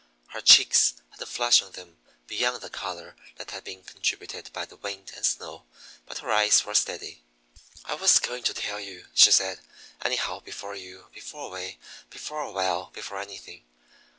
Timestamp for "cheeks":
0.41-0.95